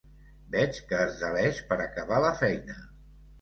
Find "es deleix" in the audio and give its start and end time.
1.07-1.59